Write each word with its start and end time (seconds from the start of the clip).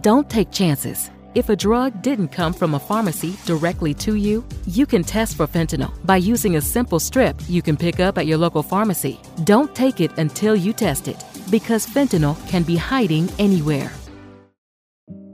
Don't 0.00 0.28
take 0.28 0.50
chances. 0.50 1.08
If 1.36 1.48
a 1.50 1.56
drug 1.56 2.02
didn't 2.02 2.28
come 2.28 2.52
from 2.52 2.74
a 2.74 2.80
pharmacy 2.80 3.36
directly 3.44 3.94
to 3.94 4.16
you, 4.16 4.44
you 4.66 4.86
can 4.86 5.04
test 5.04 5.36
for 5.36 5.46
fentanyl 5.46 5.92
by 6.04 6.16
using 6.16 6.56
a 6.56 6.60
simple 6.60 6.98
strip 6.98 7.36
you 7.48 7.62
can 7.62 7.76
pick 7.76 8.00
up 8.00 8.18
at 8.18 8.26
your 8.26 8.38
local 8.38 8.62
pharmacy. 8.62 9.20
Don't 9.44 9.72
take 9.72 10.00
it 10.00 10.16
until 10.18 10.56
you 10.56 10.72
test 10.72 11.06
it, 11.06 11.22
because 11.48 11.86
fentanyl 11.86 12.36
can 12.48 12.64
be 12.64 12.76
hiding 12.76 13.30
anywhere. 13.38 13.92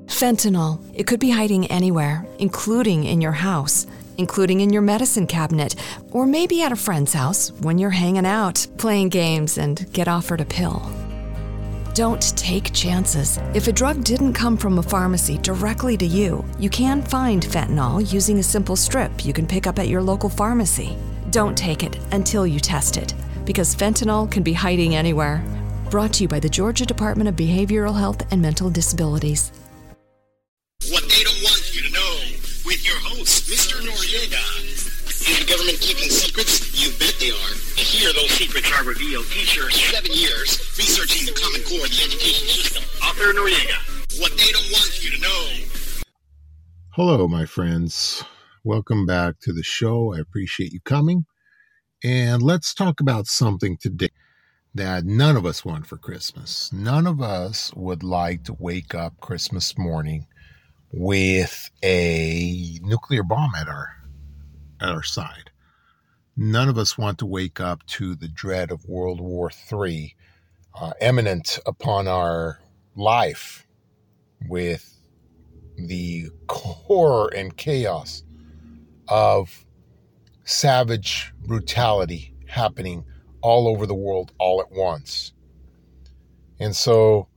Fentanyl. 0.06 0.78
It 0.94 1.06
could 1.06 1.20
be 1.20 1.30
hiding 1.30 1.66
anywhere, 1.68 2.26
including 2.38 3.04
in 3.04 3.22
your 3.22 3.32
house, 3.32 3.86
including 4.18 4.60
in 4.60 4.70
your 4.70 4.82
medicine 4.82 5.26
cabinet, 5.26 5.74
or 6.10 6.26
maybe 6.26 6.60
at 6.60 6.72
a 6.72 6.76
friend's 6.76 7.14
house 7.14 7.50
when 7.62 7.78
you're 7.78 7.88
hanging 7.88 8.26
out, 8.26 8.66
playing 8.76 9.08
games, 9.08 9.56
and 9.56 9.90
get 9.94 10.08
offered 10.08 10.42
a 10.42 10.44
pill. 10.44 10.82
Don't 11.94 12.22
take 12.36 12.72
chances. 12.72 13.38
If 13.52 13.66
a 13.66 13.72
drug 13.72 14.04
didn't 14.04 14.32
come 14.32 14.56
from 14.56 14.78
a 14.78 14.82
pharmacy 14.82 15.38
directly 15.38 15.96
to 15.96 16.06
you, 16.06 16.44
you 16.56 16.70
can 16.70 17.02
find 17.02 17.42
fentanyl 17.42 18.12
using 18.12 18.38
a 18.38 18.44
simple 18.44 18.76
strip 18.76 19.24
you 19.24 19.32
can 19.32 19.44
pick 19.44 19.66
up 19.66 19.76
at 19.76 19.88
your 19.88 20.00
local 20.00 20.28
pharmacy. 20.30 20.96
Don't 21.30 21.58
take 21.58 21.82
it 21.82 21.98
until 22.12 22.46
you 22.46 22.60
test 22.60 22.96
it, 22.96 23.12
because 23.44 23.74
fentanyl 23.74 24.30
can 24.30 24.44
be 24.44 24.52
hiding 24.52 24.94
anywhere. 24.94 25.42
Brought 25.90 26.12
to 26.14 26.22
you 26.22 26.28
by 26.28 26.38
the 26.38 26.48
Georgia 26.48 26.86
Department 26.86 27.28
of 27.28 27.34
Behavioral 27.34 27.98
Health 27.98 28.22
and 28.30 28.40
Mental 28.40 28.70
Disabilities. 28.70 29.50
What 30.90 31.02
they 31.08 31.24
don't 31.24 31.42
want 31.42 31.74
you 31.74 31.82
to 31.82 31.92
know 31.92 32.20
with 32.64 32.86
your 32.86 32.98
host, 33.00 33.50
Mr. 33.50 33.80
Noriega. 33.80 34.62
Is 35.28 35.40
the 35.40 35.44
government 35.44 35.80
keeping 35.80 36.08
secrets? 36.08 36.70
You 36.80 36.92
bet 37.00 37.16
they 37.18 37.30
are. 37.30 37.54
Here 37.76 38.12
those 38.12 38.30
secrets 38.30 38.70
are 38.72 38.84
revealed. 38.84 39.26
Teacher, 39.26 39.68
seven 39.70 40.12
years 40.12 40.69
researching 40.80 41.26
the 41.26 41.38
Common 41.38 41.60
Core 41.64 41.84
of 41.84 41.90
the 41.90 42.02
education 42.06 42.48
system. 42.48 42.82
Author 43.06 43.34
Noriega. 43.34 44.18
What 44.18 44.32
they 44.38 44.50
don't 44.50 44.72
want 44.72 45.04
you 45.04 45.10
to 45.10 45.20
know. 45.20 45.66
Hello, 46.92 47.28
my 47.28 47.44
friends. 47.44 48.24
Welcome 48.64 49.04
back 49.04 49.40
to 49.40 49.52
the 49.52 49.62
show. 49.62 50.14
I 50.14 50.20
appreciate 50.20 50.72
you 50.72 50.80
coming. 50.80 51.26
And 52.02 52.42
let's 52.42 52.72
talk 52.72 52.98
about 52.98 53.26
something 53.26 53.76
today 53.76 54.08
that 54.74 55.04
none 55.04 55.36
of 55.36 55.44
us 55.44 55.66
want 55.66 55.86
for 55.86 55.98
Christmas. 55.98 56.72
None 56.72 57.06
of 57.06 57.20
us 57.20 57.74
would 57.76 58.02
like 58.02 58.44
to 58.44 58.56
wake 58.58 58.94
up 58.94 59.20
Christmas 59.20 59.76
morning 59.76 60.28
with 60.94 61.70
a 61.84 62.78
nuclear 62.80 63.22
bomb 63.22 63.54
at 63.54 63.68
our 63.68 63.96
at 64.80 64.88
our 64.88 65.02
side. 65.02 65.50
None 66.38 66.70
of 66.70 66.78
us 66.78 66.96
want 66.96 67.18
to 67.18 67.26
wake 67.26 67.60
up 67.60 67.84
to 67.98 68.14
the 68.14 68.28
dread 68.28 68.70
of 68.70 68.86
World 68.86 69.20
War 69.20 69.50
III 69.70 70.16
uh, 70.74 70.92
imminent 71.00 71.58
upon 71.66 72.08
our 72.08 72.60
life 72.96 73.66
with 74.48 75.00
the 75.76 76.28
horror 76.48 77.28
and 77.34 77.56
chaos 77.56 78.22
of 79.08 79.64
savage 80.44 81.32
brutality 81.46 82.34
happening 82.46 83.04
all 83.42 83.68
over 83.68 83.86
the 83.86 83.94
world 83.94 84.32
all 84.38 84.60
at 84.60 84.70
once. 84.70 85.32
And 86.58 86.76
so 86.76 87.28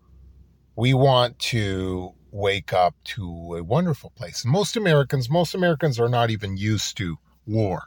we 0.75 0.93
want 0.93 1.39
to 1.39 2.13
wake 2.31 2.73
up 2.73 2.95
to 3.03 3.55
a 3.57 3.63
wonderful 3.63 4.09
place. 4.11 4.43
Most 4.43 4.75
Americans, 4.75 5.29
most 5.29 5.53
Americans 5.53 5.99
are 5.99 6.09
not 6.09 6.29
even 6.31 6.57
used 6.57 6.97
to 6.97 7.17
war. 7.45 7.83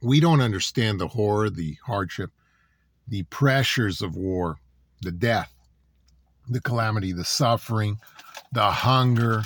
We 0.00 0.18
don't 0.18 0.40
understand 0.40 1.00
the 1.00 1.08
horror, 1.08 1.50
the 1.50 1.76
hardship, 1.84 2.30
the 3.06 3.22
pressures 3.24 4.00
of 4.00 4.16
war, 4.16 4.58
the 5.02 5.12
death, 5.12 5.52
the 6.48 6.60
calamity, 6.60 7.12
the 7.12 7.24
suffering, 7.24 7.98
the 8.52 8.70
hunger. 8.70 9.42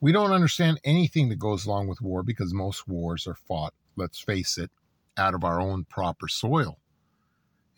We 0.00 0.12
don't 0.12 0.32
understand 0.32 0.80
anything 0.84 1.28
that 1.30 1.38
goes 1.38 1.66
along 1.66 1.88
with 1.88 2.00
war 2.00 2.22
because 2.22 2.52
most 2.52 2.86
wars 2.86 3.26
are 3.26 3.34
fought, 3.34 3.74
let's 3.96 4.20
face 4.20 4.58
it, 4.58 4.70
out 5.16 5.34
of 5.34 5.44
our 5.44 5.60
own 5.60 5.84
proper 5.84 6.28
soil. 6.28 6.78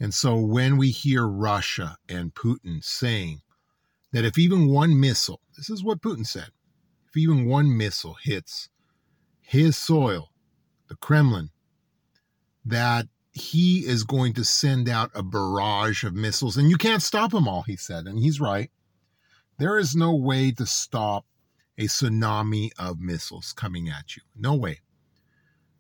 And 0.00 0.14
so 0.14 0.38
when 0.38 0.76
we 0.76 0.90
hear 0.90 1.26
Russia 1.26 1.96
and 2.08 2.34
Putin 2.34 2.82
saying 2.84 3.42
that 4.12 4.24
if 4.24 4.38
even 4.38 4.68
one 4.68 4.98
missile, 4.98 5.40
this 5.56 5.70
is 5.70 5.82
what 5.82 6.00
Putin 6.00 6.26
said, 6.26 6.50
if 7.08 7.16
even 7.16 7.46
one 7.46 7.76
missile 7.76 8.16
hits 8.22 8.68
his 9.40 9.76
soil, 9.76 10.30
the 10.88 10.96
Kremlin, 10.96 11.50
that 12.64 13.06
he 13.38 13.86
is 13.86 14.04
going 14.04 14.34
to 14.34 14.44
send 14.44 14.88
out 14.88 15.10
a 15.14 15.22
barrage 15.22 16.04
of 16.04 16.14
missiles. 16.14 16.56
And 16.56 16.70
you 16.70 16.76
can't 16.76 17.02
stop 17.02 17.30
them 17.30 17.48
all, 17.48 17.62
he 17.62 17.76
said. 17.76 18.06
And 18.06 18.18
he's 18.18 18.40
right. 18.40 18.70
There 19.58 19.78
is 19.78 19.96
no 19.96 20.14
way 20.14 20.52
to 20.52 20.66
stop 20.66 21.24
a 21.76 21.84
tsunami 21.84 22.70
of 22.78 23.00
missiles 23.00 23.52
coming 23.52 23.88
at 23.88 24.16
you. 24.16 24.22
No 24.36 24.54
way. 24.54 24.80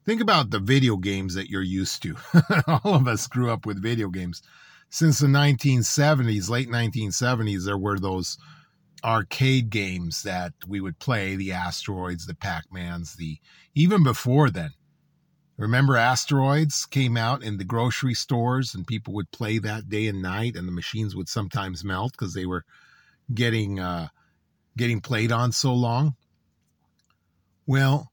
Think 0.04 0.20
about 0.20 0.50
the 0.50 0.60
video 0.60 0.96
games 0.96 1.34
that 1.34 1.50
you're 1.50 1.62
used 1.62 2.02
to. 2.02 2.16
all 2.84 2.94
of 2.94 3.06
us 3.06 3.26
grew 3.26 3.50
up 3.50 3.66
with 3.66 3.82
video 3.82 4.08
games. 4.08 4.42
Since 4.90 5.18
the 5.18 5.26
1970s, 5.26 6.48
late 6.48 6.68
1970s, 6.68 7.66
there 7.66 7.76
were 7.76 7.98
those 7.98 8.38
arcade 9.04 9.70
games 9.70 10.22
that 10.22 10.52
we 10.66 10.80
would 10.80 10.98
play 10.98 11.36
the 11.36 11.52
asteroids 11.52 12.26
the 12.26 12.34
pac-mans 12.34 13.14
the 13.14 13.38
even 13.74 14.02
before 14.02 14.50
then 14.50 14.70
Remember, 15.58 15.96
Asteroids 15.96 16.86
came 16.86 17.16
out 17.16 17.42
in 17.42 17.58
the 17.58 17.64
grocery 17.64 18.14
stores 18.14 18.74
and 18.74 18.86
people 18.86 19.12
would 19.14 19.30
play 19.32 19.58
that 19.58 19.88
day 19.88 20.06
and 20.06 20.22
night, 20.22 20.54
and 20.54 20.68
the 20.68 20.72
machines 20.72 21.16
would 21.16 21.28
sometimes 21.28 21.84
melt 21.84 22.12
because 22.12 22.32
they 22.32 22.46
were 22.46 22.64
getting 23.34 23.80
uh, 23.80 24.08
getting 24.76 25.00
played 25.00 25.32
on 25.32 25.50
so 25.50 25.74
long. 25.74 26.14
Well, 27.66 28.12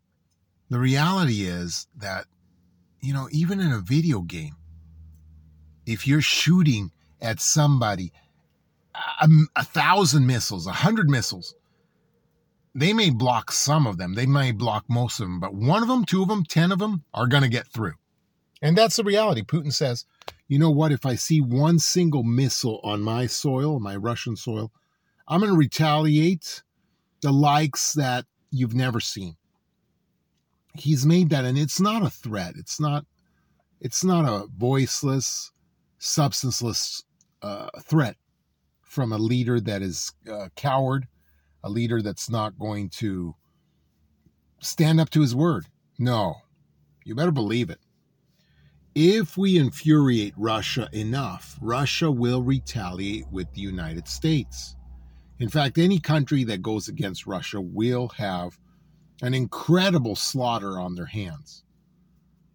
the 0.70 0.80
reality 0.80 1.44
is 1.44 1.88
that 1.98 2.26
you 3.00 3.14
know, 3.14 3.30
even 3.32 3.60
in 3.60 3.72
a 3.72 3.80
video 3.80 4.22
game, 4.22 4.56
if 5.86 6.08
you're 6.08 6.22
shooting 6.22 6.92
at 7.22 7.40
somebody 7.40 8.12
a, 9.22 9.30
a 9.56 9.64
thousand 9.64 10.26
missiles, 10.26 10.66
a 10.66 10.72
hundred 10.72 11.10
missiles, 11.10 11.54
they 12.76 12.92
may 12.92 13.10
block 13.10 13.54
some 13.54 13.88
of 13.88 13.98
them, 13.98 14.16
they 14.16 14.26
may 14.26 14.52
block 14.52 14.84
most 14.90 15.22
of 15.22 15.28
them, 15.28 15.40
but 15.40 15.56
one 15.56 15.82
of 15.82 15.88
them, 15.88 16.04
two 16.04 16.22
of 16.22 16.28
them, 16.28 16.44
10 16.44 16.74
of 16.74 16.80
them 16.80 17.06
are 17.14 17.26
going 17.26 17.42
to 17.42 17.50
get 17.50 17.68
through. 17.68 17.94
And 18.62 18.78
that's 18.78 18.98
the 18.98 19.04
reality. 19.04 19.44
Putin 19.44 19.72
says, 19.72 20.06
you 20.50 20.60
know 20.60 20.70
what? 20.70 20.92
If 20.92 21.06
I 21.06 21.16
see 21.16 21.40
one 21.40 21.80
single 21.80 22.24
missile 22.24 22.82
on 22.84 23.02
my 23.02 23.28
soil, 23.28 23.80
my 23.80 23.96
Russian 23.96 24.36
soil, 24.36 24.72
I'm 25.28 25.40
going 25.40 25.52
to 25.52 25.58
retaliate 25.58 26.64
the 27.22 27.32
likes 27.32 27.94
that 27.94 28.26
you've 28.52 28.76
never 28.76 29.00
seen. 29.00 29.38
He's 30.74 31.06
made 31.06 31.30
that, 31.30 31.46
and 31.46 31.58
it's 31.58 31.80
not 31.80 32.04
a 32.04 32.10
threat. 32.10 32.56
It's 32.58 32.80
not. 32.80 33.06
It's 33.80 34.04
not 34.04 34.26
a 34.26 34.48
voiceless, 34.48 35.52
substanceless 36.00 37.04
uh, 37.42 37.70
threat 37.82 38.18
from 38.82 39.12
a 39.12 39.18
leader 39.18 39.60
that 39.60 39.82
is 39.82 40.12
uh, 40.30 40.50
coward 40.56 41.08
a 41.66 41.70
leader 41.70 42.02
that's 42.02 42.30
not 42.30 42.58
going 42.60 42.88
to 42.88 43.36
stand 44.62 45.02
up 45.02 45.10
to 45.10 45.22
his 45.22 45.36
word. 45.36 45.66
No, 45.98 46.36
you 47.04 47.16
better 47.16 47.32
believe 47.32 47.70
it. 47.70 47.80
If 48.94 49.36
we 49.36 49.58
infuriate 49.58 50.34
Russia 50.38 50.88
enough, 50.94 51.58
Russia 51.60 52.10
will 52.10 52.42
retaliate 52.42 53.26
with 53.32 53.52
the 53.52 53.62
United 53.62 54.08
States. 54.08 54.78
In 55.40 55.50
fact, 55.50 55.78
any 55.78 56.00
country 56.00 56.46
that 56.46 56.62
goes 56.62 56.88
against 56.88 57.28
Russia 57.28 57.60
will 57.60 58.08
have 58.10 58.58
an 59.22 59.34
incredible 59.34 60.16
slaughter 60.16 60.80
on 60.80 60.96
their 60.96 61.08
hands 61.08 61.65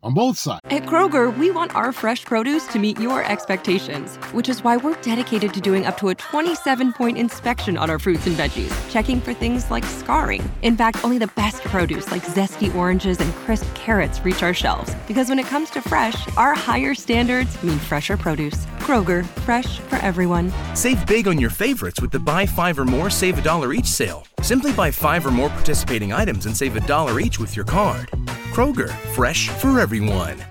on 0.02 0.14
both 0.14 0.38
sides. 0.38 0.60
At 0.64 0.84
Kroger, 0.84 1.36
we 1.36 1.50
want 1.50 1.74
our 1.74 1.92
fresh 1.92 2.24
produce 2.24 2.66
to 2.68 2.78
meet 2.78 2.98
your 2.98 3.24
expectations, 3.24 4.16
which 4.32 4.48
is 4.48 4.64
why 4.64 4.76
we're 4.76 5.00
dedicated 5.02 5.52
to 5.54 5.60
doing 5.60 5.86
up 5.86 5.98
to 5.98 6.08
a 6.08 6.14
27 6.14 6.92
point 6.92 7.18
inspection 7.18 7.76
on 7.76 7.90
our 7.90 7.98
fruits 7.98 8.26
and 8.26 8.36
veggies, 8.36 8.72
checking 8.90 9.20
for 9.20 9.34
things 9.34 9.70
like 9.70 9.84
scarring. 9.84 10.42
In 10.62 10.76
fact, 10.76 11.04
only 11.04 11.18
the 11.18 11.26
best 11.28 11.62
produce 11.64 12.10
like 12.10 12.22
zesty 12.22 12.74
oranges 12.74 13.20
and 13.20 13.32
crisp 13.34 13.66
carrots 13.74 14.20
reach 14.24 14.42
our 14.42 14.54
shelves 14.54 14.94
because 15.06 15.28
when 15.28 15.38
it 15.38 15.46
comes 15.46 15.70
to 15.70 15.82
fresh, 15.82 16.16
our 16.36 16.54
higher 16.54 16.94
standards 16.94 17.62
mean 17.62 17.78
fresher 17.78 18.16
produce. 18.16 18.66
Kroger, 18.80 19.24
fresh 19.44 19.78
for 19.80 19.96
everyone. 19.96 20.52
Save 20.74 21.06
big 21.06 21.28
on 21.28 21.38
your 21.38 21.50
favorites 21.50 22.00
with 22.00 22.10
the 22.10 22.18
buy 22.18 22.46
five 22.46 22.78
or 22.78 22.84
more, 22.84 23.10
save 23.10 23.38
a 23.38 23.42
dollar 23.42 23.72
each 23.72 23.86
sale. 23.86 24.26
Simply 24.42 24.72
buy 24.72 24.90
five 24.90 25.26
or 25.26 25.30
more 25.30 25.50
participating 25.50 26.12
items 26.12 26.46
and 26.46 26.56
save 26.56 26.76
a 26.76 26.80
dollar 26.80 27.20
each 27.20 27.38
with 27.38 27.54
your 27.54 27.64
card. 27.64 28.10
Kroger, 28.52 28.90
fresh 29.14 29.48
for 29.48 29.80
everyone. 29.80 30.44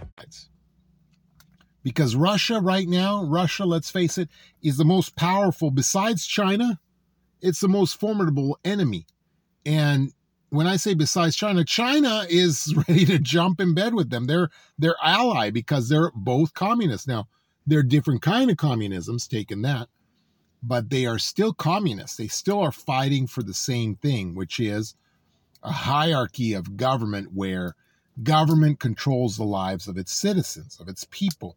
Because 1.83 2.15
Russia, 2.15 2.59
right 2.59 2.87
now, 2.87 3.23
Russia, 3.23 3.65
let's 3.65 3.89
face 3.91 4.17
it, 4.17 4.29
is 4.61 4.77
the 4.77 4.85
most 4.85 5.15
powerful, 5.15 5.71
besides 5.71 6.25
China, 6.25 6.79
it's 7.41 7.61
the 7.61 7.69
most 7.69 7.99
formidable 7.99 8.59
enemy. 8.65 9.05
And 9.65 10.13
when 10.49 10.67
I 10.67 10.77
say 10.77 10.93
besides 10.93 11.35
China, 11.35 11.63
China 11.65 12.25
is 12.29 12.75
ready 12.89 13.05
to 13.05 13.19
jump 13.19 13.61
in 13.61 13.73
bed 13.73 13.93
with 13.95 14.09
them. 14.09 14.25
They're 14.27 14.49
their 14.77 14.95
ally 15.03 15.51
because 15.51 15.89
they're 15.89 16.11
both 16.15 16.53
communists. 16.53 17.07
Now, 17.07 17.27
they're 17.67 17.83
different 17.83 18.21
kind 18.21 18.51
of 18.51 18.57
communisms, 18.57 19.27
taking 19.27 19.61
that. 19.63 19.89
but 20.63 20.89
they 20.89 21.05
are 21.05 21.19
still 21.19 21.53
communists. 21.53 22.17
They 22.17 22.27
still 22.27 22.59
are 22.61 22.71
fighting 22.71 23.27
for 23.27 23.43
the 23.43 23.53
same 23.53 23.95
thing, 23.95 24.35
which 24.35 24.59
is 24.59 24.95
a 25.63 25.71
hierarchy 25.71 26.53
of 26.53 26.77
government 26.77 27.29
where 27.33 27.75
government 28.23 28.79
controls 28.79 29.37
the 29.37 29.43
lives 29.43 29.87
of 29.87 29.97
its 29.97 30.11
citizens, 30.11 30.79
of 30.79 30.87
its 30.87 31.05
people. 31.09 31.55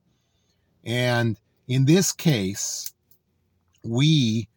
And 0.85 1.38
in 1.69 1.85
this 1.85 2.12
case, 2.12 2.93
we 3.85 4.49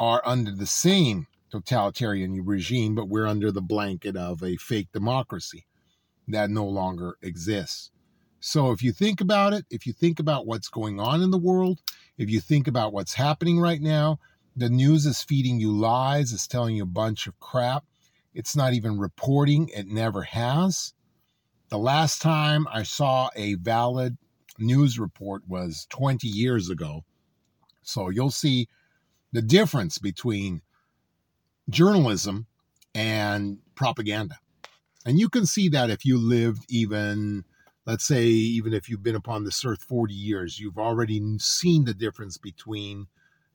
are 0.00 0.22
under 0.24 0.50
the 0.50 0.66
same 0.66 1.26
totalitarian 1.50 2.44
regime, 2.44 2.94
but 2.94 3.08
we're 3.08 3.26
under 3.26 3.52
the 3.52 3.60
blanket 3.60 4.16
of 4.16 4.42
a 4.42 4.56
fake 4.56 4.88
democracy 4.92 5.66
that 6.28 6.50
no 6.50 6.64
longer 6.64 7.16
exists. 7.22 7.90
So 8.40 8.72
if 8.72 8.82
you 8.82 8.92
think 8.92 9.20
about 9.20 9.52
it, 9.52 9.66
if 9.70 9.86
you 9.86 9.92
think 9.92 10.18
about 10.18 10.46
what's 10.46 10.68
going 10.68 10.98
on 10.98 11.22
in 11.22 11.30
the 11.30 11.38
world, 11.38 11.80
if 12.18 12.28
you 12.28 12.40
think 12.40 12.66
about 12.66 12.92
what's 12.92 13.14
happening 13.14 13.60
right 13.60 13.80
now, 13.80 14.18
the 14.56 14.68
news 14.68 15.06
is 15.06 15.22
feeding 15.22 15.60
you 15.60 15.70
lies, 15.70 16.32
it's 16.32 16.48
telling 16.48 16.76
you 16.76 16.82
a 16.82 16.86
bunch 16.86 17.26
of 17.26 17.38
crap. 17.38 17.84
It's 18.34 18.56
not 18.56 18.72
even 18.72 18.98
reporting, 18.98 19.68
it 19.68 19.86
never 19.86 20.22
has. 20.22 20.94
The 21.72 21.78
last 21.78 22.20
time 22.20 22.68
I 22.70 22.82
saw 22.82 23.30
a 23.34 23.54
valid 23.54 24.18
news 24.58 24.98
report 24.98 25.48
was 25.48 25.86
20 25.88 26.28
years 26.28 26.68
ago. 26.68 27.06
So 27.80 28.10
you'll 28.10 28.30
see 28.30 28.68
the 29.32 29.40
difference 29.40 29.96
between 29.96 30.60
journalism 31.70 32.46
and 32.94 33.56
propaganda. 33.74 34.36
And 35.06 35.18
you 35.18 35.30
can 35.30 35.46
see 35.46 35.70
that 35.70 35.88
if 35.88 36.04
you 36.04 36.18
lived 36.18 36.66
even, 36.68 37.46
let's 37.86 38.06
say, 38.06 38.26
even 38.26 38.74
if 38.74 38.90
you've 38.90 39.02
been 39.02 39.16
upon 39.16 39.44
this 39.44 39.64
earth 39.64 39.82
40 39.82 40.12
years, 40.12 40.60
you've 40.60 40.76
already 40.76 41.22
seen 41.38 41.86
the 41.86 41.94
difference 41.94 42.36
between 42.36 43.06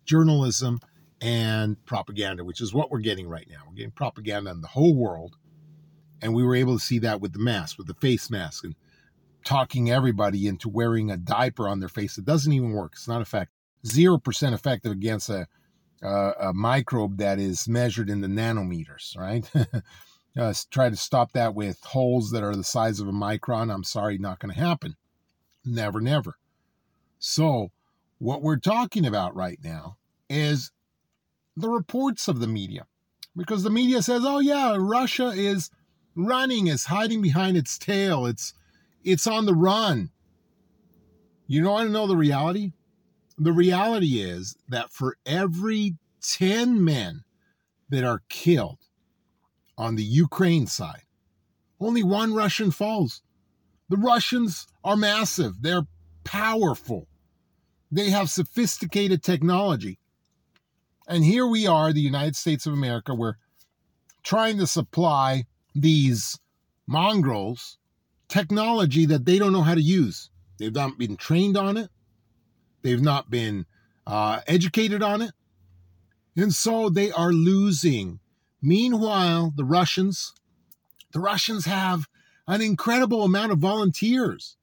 journalism 0.06 0.80
and 1.22 1.86
propaganda, 1.86 2.44
which 2.44 2.62
is 2.62 2.74
what 2.74 2.90
we're 2.90 2.98
getting 2.98 3.28
right 3.28 3.48
now. 3.48 3.60
We're 3.68 3.76
getting 3.76 3.92
propaganda 3.92 4.50
in 4.50 4.62
the 4.62 4.70
whole 4.70 4.96
world. 4.96 5.36
And 6.22 6.34
we 6.34 6.44
were 6.44 6.56
able 6.56 6.78
to 6.78 6.84
see 6.84 7.00
that 7.00 7.22
with 7.22 7.34
the 7.34 7.40
mask, 7.40 7.78
with 7.78 7.88
the 7.88 7.94
face 7.94 8.30
mask, 8.30 8.64
and 8.64 8.76
talking 9.44 9.90
everybody 9.90 10.48
into 10.48 10.68
wearing 10.68 11.10
a 11.10 11.18
diaper 11.18 11.68
on 11.68 11.80
their 11.80 11.90
face. 11.90 12.18
It 12.18 12.26
doesn't 12.26 12.52
even 12.52 12.72
work. 12.72 12.94
It's 12.96 13.08
not 13.08 13.22
effective. 13.22 13.54
0% 13.86 14.54
effective 14.54 14.92
against 14.92 15.30
a, 15.30 15.48
a, 16.02 16.32
a 16.40 16.54
microbe 16.54 17.18
that 17.18 17.40
is 17.40 17.68
measured 17.68 18.10
in 18.10 18.22
the 18.22 18.28
nanometers, 18.28 19.16
right? 19.18 19.50
uh, 20.38 20.54
try 20.70 20.90
to 20.90 20.96
stop 20.96 21.32
that 21.34 21.56
with 21.56 21.82
holes 21.84 22.32
that 22.32 22.44
are 22.44 22.56
the 22.56 22.64
size 22.64 23.00
of 23.00 23.08
a 23.08 23.14
micron. 23.14 23.74
I'm 23.74 23.84
sorry, 23.84 24.18
not 24.18 24.40
going 24.40 24.54
to 24.54 24.60
happen. 24.60 24.96
Never, 25.64 26.02
never. 26.02 26.38
So, 27.20 27.72
what 28.20 28.42
we're 28.42 28.58
talking 28.58 29.06
about 29.06 29.36
right 29.36 29.60
now 29.64 29.98
is 30.30 30.72
the 31.56 31.70
reports 31.70 32.28
of 32.28 32.40
the 32.40 32.48
media. 32.48 32.86
Because 33.36 33.64
the 33.64 33.70
media 33.70 34.02
says, 34.02 34.24
oh, 34.26 34.40
yeah, 34.40 34.76
Russia 34.80 35.28
is 35.28 35.70
running, 36.18 36.68
is 36.68 36.86
hiding 36.86 37.22
behind 37.22 37.56
its 37.56 37.78
tail, 37.78 38.26
it's, 38.26 38.54
it's 39.04 39.28
on 39.28 39.46
the 39.46 39.54
run. 39.54 40.10
You 41.46 41.64
don't 41.64 41.74
want 41.74 41.88
to 41.88 41.94
know 41.94 42.08
the 42.08 42.18
reality? 42.18 42.74
The 43.38 43.54
reality 43.54 44.20
is 44.20 44.58
that 44.68 44.92
for 44.92 45.18
every 45.26 45.96
10 46.22 46.84
men 46.84 47.24
that 47.90 48.04
are 48.04 48.24
killed 48.28 48.80
on 49.78 49.96
the 49.96 50.04
Ukraine 50.04 50.68
side, 50.68 51.04
only 51.80 52.04
one 52.04 52.34
Russian 52.34 52.72
falls. 52.72 53.22
The 53.90 53.98
Russians 53.98 54.68
are 54.84 54.98
massive, 54.98 55.62
they're 55.62 55.88
powerful, 56.24 57.08
they 57.92 58.10
have 58.10 58.30
sophisticated 58.30 59.24
technology. 59.24 60.00
And 61.08 61.24
here 61.24 61.48
we 61.48 61.66
are, 61.66 61.94
the 61.94 62.02
United 62.02 62.36
States 62.36 62.66
of 62.66 62.74
America, 62.74 63.16
we're 63.16 63.36
trying 64.24 64.58
to 64.58 64.68
supply 64.68 65.46
these 65.82 66.40
mongrels 66.88 67.78
technology 68.28 69.06
that 69.06 69.26
they 69.26 69.40
don't 69.40 69.54
know 69.54 69.62
how 69.62 69.76
to 69.76 69.82
use. 69.82 70.30
They've 70.58 70.74
not 70.74 70.98
been 70.98 71.18
trained 71.18 71.58
on 71.58 71.78
it, 71.78 71.90
they've 72.82 73.02
not 73.02 73.30
been 73.30 73.66
uh, 74.06 74.42
educated 74.48 75.04
on 75.04 75.22
it. 75.22 75.32
And 76.36 76.54
so 76.54 76.90
they 76.90 77.12
are 77.12 77.32
losing. 77.32 78.20
Meanwhile, 78.62 79.54
the 79.56 79.66
Russians, 79.66 80.34
the 81.12 81.20
Russians 81.20 81.66
have 81.66 82.08
an 82.48 82.62
incredible 82.62 83.24
amount 83.24 83.52
of 83.52 83.60
volunteers. 83.60 84.56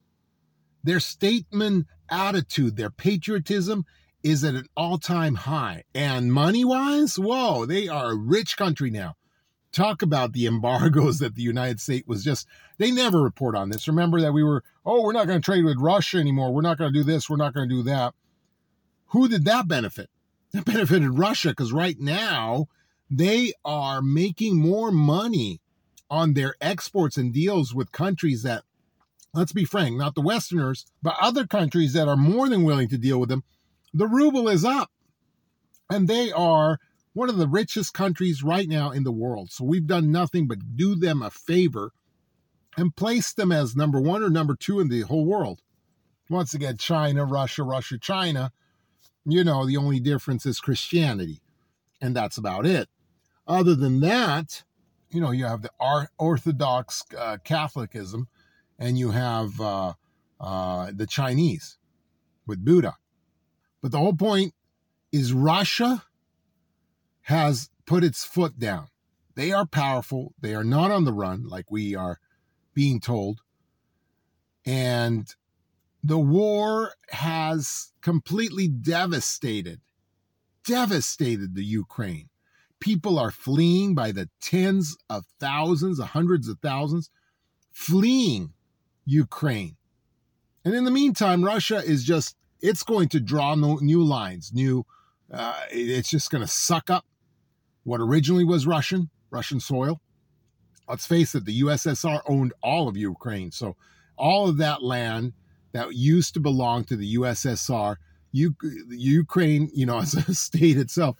Their 0.83 0.99
statesman 0.99 1.87
attitude, 2.09 2.77
their 2.77 2.89
patriotism 2.89 3.85
is 4.23 4.43
at 4.43 4.55
an 4.55 4.65
all 4.75 4.97
time 4.97 5.35
high. 5.35 5.83
And 5.93 6.33
money 6.33 6.65
wise, 6.65 7.17
whoa, 7.19 7.65
they 7.65 7.87
are 7.87 8.11
a 8.11 8.15
rich 8.15 8.57
country 8.57 8.89
now. 8.89 9.15
Talk 9.75 10.01
about 10.01 10.33
the 10.33 10.47
embargoes 10.47 11.19
that 11.19 11.35
the 11.35 11.41
United 11.41 11.79
States 11.79 12.07
was 12.07 12.23
just, 12.23 12.47
they 12.77 12.91
never 12.91 13.21
report 13.21 13.55
on 13.55 13.69
this. 13.69 13.87
Remember 13.87 14.21
that 14.21 14.33
we 14.33 14.43
were, 14.43 14.63
oh, 14.85 15.01
we're 15.01 15.11
not 15.11 15.27
going 15.27 15.41
to 15.41 15.45
trade 15.45 15.65
with 15.65 15.77
Russia 15.79 16.17
anymore. 16.17 16.53
We're 16.53 16.61
not 16.61 16.77
going 16.77 16.93
to 16.93 16.99
do 16.99 17.03
this. 17.03 17.29
We're 17.29 17.35
not 17.35 17.53
going 17.53 17.67
to 17.67 17.75
do 17.75 17.83
that. 17.83 18.13
Who 19.07 19.27
did 19.27 19.45
that 19.45 19.67
benefit? 19.67 20.09
That 20.53 20.65
benefited 20.65 21.19
Russia 21.19 21.49
because 21.49 21.73
right 21.73 21.99
now 21.99 22.67
they 23.09 23.53
are 23.63 24.01
making 24.01 24.57
more 24.57 24.91
money 24.91 25.59
on 26.09 26.33
their 26.33 26.55
exports 26.61 27.17
and 27.17 27.33
deals 27.33 27.75
with 27.75 27.91
countries 27.91 28.43
that, 28.43 28.63
let's 29.33 29.53
be 29.53 29.65
frank, 29.65 29.97
not 29.97 30.15
the 30.15 30.21
Westerners, 30.21 30.85
but 31.03 31.15
other 31.19 31.45
countries 31.45 31.93
that 31.93 32.07
are 32.07 32.15
more 32.15 32.47
than 32.47 32.63
willing 32.63 32.87
to 32.89 32.97
deal 32.97 33.19
with 33.19 33.29
them 33.29 33.43
the 33.95 34.07
ruble 34.07 34.49
is 34.49 34.65
up. 34.65 34.91
And 35.89 36.07
they 36.07 36.31
are 36.31 36.79
one 37.15 37.29
of 37.29 37.37
the 37.37 37.47
richest 37.47 37.93
countries 37.93 38.43
right 38.43 38.67
now 38.67 38.91
in 38.91 39.05
the 39.05 39.11
world. 39.11 39.49
So 39.49 39.63
we've 39.63 39.87
done 39.87 40.11
nothing 40.11 40.47
but 40.47 40.75
do 40.75 40.95
them 40.95 41.21
a 41.21 41.31
favor 41.31 41.93
and 42.77 42.93
place 42.93 43.31
them 43.31 43.53
as 43.53 43.73
number 43.73 44.01
one 44.01 44.21
or 44.21 44.29
number 44.29 44.53
two 44.53 44.81
in 44.81 44.89
the 44.89 45.01
whole 45.01 45.25
world. 45.25 45.61
Once 46.29 46.53
again, 46.53 46.75
China, 46.75 47.23
Russia, 47.23 47.63
Russia, 47.63 47.97
China. 47.97 48.51
You 49.25 49.45
know, 49.45 49.65
the 49.65 49.77
only 49.77 50.01
difference 50.01 50.45
is 50.45 50.59
Christianity. 50.59 51.41
And 52.01 52.13
that's 52.13 52.37
about 52.37 52.65
it. 52.65 52.89
Other 53.47 53.75
than 53.75 54.01
that, 54.01 54.63
you 55.09 55.21
know, 55.21 55.31
you 55.31 55.45
have 55.45 55.61
the 55.61 55.71
Orthodox 56.19 57.05
uh, 57.17 57.37
Catholicism 57.45 58.27
and 58.77 58.99
you 58.99 59.11
have 59.11 59.61
uh, 59.61 59.93
uh, 60.41 60.91
the 60.93 61.07
Chinese 61.07 61.77
with 62.45 62.65
Buddha. 62.65 62.97
But 63.81 63.93
the 63.93 63.99
whole 63.99 64.15
point 64.15 64.53
is 65.13 65.31
Russia 65.31 66.03
has 67.25 67.69
put 67.87 68.03
its 68.03 68.23
foot 68.23 68.59
down. 68.59 68.87
They 69.35 69.51
are 69.51 69.65
powerful. 69.65 70.33
They 70.39 70.53
are 70.53 70.63
not 70.63 70.91
on 70.91 71.05
the 71.05 71.13
run 71.13 71.47
like 71.47 71.71
we 71.71 71.95
are 71.95 72.19
being 72.75 72.99
told. 72.99 73.41
And 74.63 75.27
the 76.03 76.19
war 76.19 76.93
has 77.09 77.93
completely 78.01 78.67
devastated, 78.67 79.81
devastated 80.63 81.55
the 81.55 81.65
Ukraine. 81.65 82.29
People 82.79 83.17
are 83.17 83.31
fleeing 83.31 83.95
by 83.95 84.11
the 84.11 84.29
tens 84.39 84.95
of 85.09 85.25
thousands, 85.39 85.99
hundreds 85.99 86.47
of 86.47 86.59
thousands, 86.59 87.09
fleeing 87.71 88.53
Ukraine. 89.03 89.77
And 90.63 90.75
in 90.75 90.83
the 90.83 90.91
meantime, 90.91 91.43
Russia 91.43 91.77
is 91.77 92.03
just 92.03 92.35
it's 92.61 92.83
going 92.83 93.09
to 93.09 93.19
draw 93.19 93.55
new 93.55 94.03
lines, 94.03 94.51
new. 94.53 94.85
Uh, 95.31 95.59
it's 95.71 96.09
just 96.09 96.29
going 96.29 96.43
to 96.43 96.47
suck 96.47 96.91
up 96.91 97.03
what 97.85 98.01
originally 98.01 98.43
was 98.43 98.67
Russian, 98.67 99.09
Russian 99.29 99.61
soil. 99.61 100.01
Let's 100.89 101.07
face 101.07 101.33
it, 101.33 101.45
the 101.45 101.61
USSR 101.61 102.21
owned 102.27 102.53
all 102.61 102.87
of 102.87 102.97
Ukraine, 102.97 103.51
so 103.51 103.75
all 104.17 104.49
of 104.49 104.57
that 104.57 104.83
land 104.83 105.33
that 105.71 105.93
used 105.93 106.33
to 106.33 106.39
belong 106.39 106.83
to 106.85 106.95
the 106.95 107.15
USSR, 107.15 107.95
Ukraine, 108.31 109.69
you 109.73 109.85
know, 109.85 109.97
as 110.01 110.13
a 110.13 110.33
state 110.33 110.77
itself. 110.77 111.17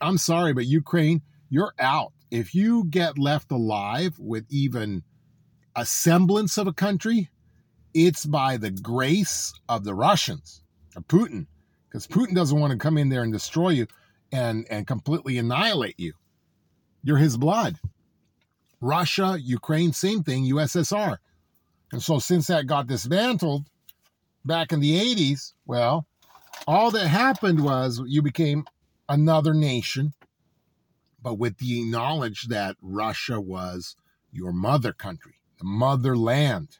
I'm 0.00 0.18
sorry, 0.18 0.52
but 0.52 0.66
Ukraine, 0.66 1.22
you're 1.50 1.74
out. 1.78 2.12
If 2.30 2.54
you 2.54 2.84
get 2.84 3.18
left 3.18 3.52
alive 3.52 4.18
with 4.18 4.46
even 4.50 5.02
a 5.76 5.84
semblance 5.84 6.58
of 6.58 6.66
a 6.66 6.72
country, 6.72 7.30
it's 7.92 8.24
by 8.24 8.56
the 8.56 8.70
grace 8.70 9.52
of 9.68 9.84
the 9.84 9.94
Russians. 9.94 10.62
Of 10.96 11.08
Putin, 11.08 11.46
because 11.88 12.06
Putin 12.06 12.36
doesn't 12.36 12.60
want 12.60 12.70
to 12.70 12.78
come 12.78 12.98
in 12.98 13.08
there 13.08 13.22
and 13.24 13.32
destroy 13.32 13.70
you 13.70 13.88
and, 14.34 14.66
and 14.68 14.86
completely 14.86 15.38
annihilate 15.38 15.98
you. 15.98 16.14
You're 17.04 17.18
his 17.18 17.36
blood. 17.36 17.78
Russia, 18.80 19.38
Ukraine, 19.40 19.92
same 19.92 20.24
thing, 20.24 20.44
USSR. 20.44 21.18
And 21.92 22.02
so 22.02 22.18
since 22.18 22.48
that 22.48 22.66
got 22.66 22.88
dismantled 22.88 23.64
back 24.44 24.72
in 24.72 24.80
the 24.80 24.98
80s, 24.98 25.52
well, 25.64 26.06
all 26.66 26.90
that 26.90 27.06
happened 27.06 27.62
was 27.62 28.02
you 28.06 28.22
became 28.22 28.64
another 29.08 29.54
nation, 29.54 30.14
but 31.22 31.34
with 31.38 31.58
the 31.58 31.84
knowledge 31.84 32.48
that 32.48 32.76
Russia 32.82 33.40
was 33.40 33.94
your 34.32 34.52
mother 34.52 34.92
country, 34.92 35.36
the 35.58 35.64
motherland. 35.64 36.76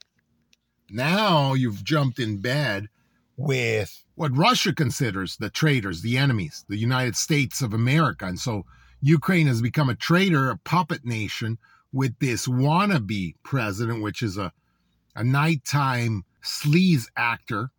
Now 0.90 1.54
you've 1.54 1.84
jumped 1.84 2.18
in 2.18 2.38
bed 2.38 2.88
with 3.36 4.04
what 4.14 4.36
Russia 4.36 4.72
considers 4.72 5.36
the 5.36 5.50
traitors, 5.50 6.02
the 6.02 6.16
enemies, 6.16 6.64
the 6.68 6.76
United 6.76 7.16
States 7.16 7.62
of 7.62 7.74
America. 7.74 8.26
And 8.26 8.38
so 8.38 8.64
Ukraine 9.00 9.46
has 9.48 9.60
become 9.60 9.88
a 9.88 9.94
traitor, 9.94 10.50
a 10.50 10.58
puppet 10.58 11.04
nation 11.04 11.58
with 11.92 12.18
this 12.18 12.46
wannabe 12.46 13.34
president, 13.42 14.02
which 14.02 14.22
is 14.22 14.36
a, 14.36 14.52
a 15.14 15.24
nighttime 15.24 16.24
sleaze 16.42 17.06
actor, 17.16 17.70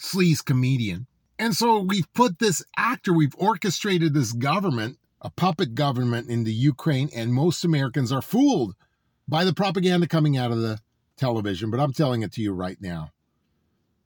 sleaze 0.00 0.44
comedian. 0.44 1.06
And 1.38 1.54
so 1.54 1.80
we've 1.80 2.12
put 2.14 2.38
this 2.38 2.64
actor, 2.76 3.12
we've 3.12 3.34
orchestrated 3.38 4.14
this 4.14 4.32
government, 4.32 4.98
a 5.20 5.30
puppet 5.30 5.74
government 5.74 6.28
in 6.28 6.44
the 6.44 6.52
Ukraine, 6.52 7.08
and 7.14 7.32
most 7.32 7.64
Americans 7.64 8.10
are 8.10 8.22
fooled 8.22 8.74
by 9.28 9.44
the 9.44 9.52
propaganda 9.52 10.08
coming 10.08 10.36
out 10.36 10.50
of 10.50 10.60
the 10.60 10.78
television. 11.16 11.70
But 11.70 11.80
I'm 11.80 11.92
telling 11.92 12.22
it 12.22 12.32
to 12.32 12.42
you 12.42 12.52
right 12.52 12.80
now 12.80 13.10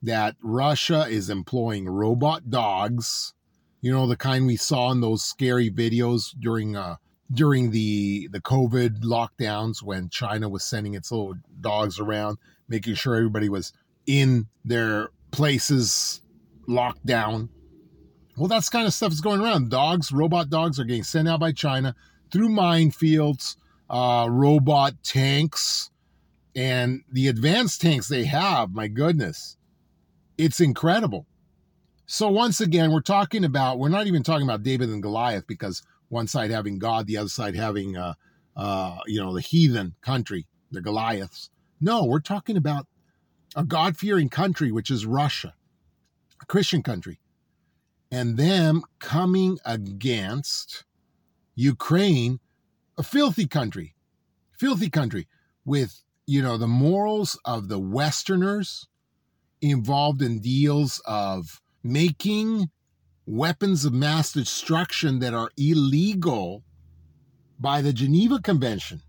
that 0.03 0.35
Russia 0.41 1.07
is 1.09 1.29
employing 1.29 1.87
robot 1.89 2.49
dogs, 2.49 3.33
you 3.81 3.91
know, 3.91 4.05
the 4.05 4.17
kind 4.17 4.45
we 4.45 4.57
saw 4.57 4.91
in 4.91 5.01
those 5.01 5.23
scary 5.23 5.71
videos 5.71 6.35
during 6.39 6.75
uh 6.75 6.97
during 7.31 7.71
the 7.71 8.27
the 8.27 8.41
COVID 8.41 9.01
lockdowns 9.01 9.81
when 9.81 10.09
China 10.09 10.49
was 10.49 10.63
sending 10.63 10.93
its 10.93 11.11
little 11.11 11.35
dogs 11.59 11.99
around, 11.99 12.37
making 12.67 12.95
sure 12.95 13.15
everybody 13.15 13.49
was 13.49 13.73
in 14.05 14.47
their 14.65 15.09
places 15.31 16.21
locked 16.67 17.05
down. 17.05 17.49
Well, 18.37 18.47
that's 18.47 18.69
kind 18.69 18.87
of 18.87 18.93
stuff 18.93 19.11
is 19.11 19.21
going 19.21 19.41
around. 19.41 19.69
Dogs, 19.69 20.11
robot 20.11 20.49
dogs 20.49 20.79
are 20.79 20.85
getting 20.85 21.03
sent 21.03 21.27
out 21.27 21.39
by 21.39 21.51
China 21.51 21.95
through 22.31 22.49
minefields, 22.49 23.55
uh, 23.89 24.27
robot 24.29 24.95
tanks, 25.03 25.91
and 26.55 27.03
the 27.11 27.27
advanced 27.27 27.81
tanks 27.81 28.07
they 28.07 28.25
have, 28.25 28.73
my 28.73 28.87
goodness, 28.87 29.57
it's 30.37 30.59
incredible. 30.59 31.25
So 32.05 32.27
once 32.29 32.59
again, 32.59 32.91
we're 32.91 33.01
talking 33.01 33.43
about 33.45 33.79
we're 33.79 33.89
not 33.89 34.07
even 34.07 34.23
talking 34.23 34.47
about 34.47 34.63
David 34.63 34.89
and 34.89 35.01
Goliath 35.01 35.47
because 35.47 35.83
one 36.09 36.27
side 36.27 36.51
having 36.51 36.79
God, 36.79 37.07
the 37.07 37.17
other 37.17 37.29
side 37.29 37.55
having 37.55 37.97
uh, 37.97 38.13
uh, 38.55 38.97
you 39.07 39.21
know 39.21 39.33
the 39.33 39.41
heathen 39.41 39.95
country, 40.01 40.47
the 40.71 40.81
Goliaths. 40.81 41.49
No, 41.79 42.05
we're 42.05 42.19
talking 42.19 42.57
about 42.57 42.87
a 43.55 43.63
God 43.63 43.97
fearing 43.97 44.29
country, 44.29 44.71
which 44.71 44.91
is 44.91 45.05
Russia, 45.05 45.53
a 46.41 46.45
Christian 46.45 46.83
country, 46.83 47.19
and 48.11 48.37
them 48.37 48.83
coming 48.99 49.59
against 49.65 50.83
Ukraine, 51.55 52.39
a 52.97 53.03
filthy 53.03 53.47
country, 53.47 53.95
filthy 54.51 54.89
country 54.89 55.27
with 55.65 56.01
you 56.25 56.41
know 56.41 56.57
the 56.57 56.67
morals 56.67 57.39
of 57.45 57.69
the 57.69 57.79
Westerners 57.79 58.87
involved 59.71 60.21
in 60.21 60.39
deals 60.39 61.01
of 61.05 61.61
making 61.83 62.69
weapons 63.25 63.85
of 63.85 63.93
mass 63.93 64.31
destruction 64.31 65.19
that 65.19 65.33
are 65.33 65.49
illegal 65.57 66.63
by 67.59 67.81
the 67.81 67.93
Geneva 67.93 68.39
Convention. 68.39 69.01